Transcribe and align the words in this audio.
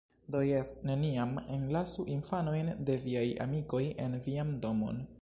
Do 0.35 0.39
jes, 0.45 0.71
neniam 0.89 1.35
enlasu 1.57 2.07
infanojn 2.15 2.75
de 2.91 2.99
viaj 3.07 3.27
amikoj 3.47 3.87
en 4.09 4.21
vian 4.29 4.55
domon. 4.69 5.09